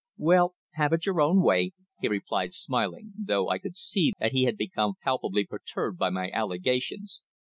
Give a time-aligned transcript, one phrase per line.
[0.17, 4.45] "Well, have it your own way," he replied smiling, though I could see that he
[4.45, 7.21] had become palpably perturbed by my allegations.